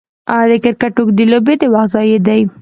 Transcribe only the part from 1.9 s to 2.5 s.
ضايع دي.